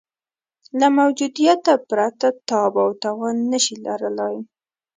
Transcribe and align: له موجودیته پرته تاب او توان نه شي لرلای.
له 0.79 0.87
موجودیته 0.99 1.73
پرته 1.89 2.27
تاب 2.49 2.73
او 2.83 2.89
توان 3.03 3.37
نه 3.51 3.59
شي 3.63 3.75
لرلای. 3.85 4.35